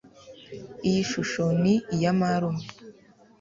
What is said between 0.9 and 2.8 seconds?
shusho ni ya marume